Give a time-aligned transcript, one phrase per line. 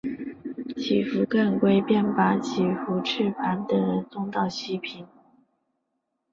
[0.77, 5.07] 乞伏干归便把乞伏炽磐等人送到西平。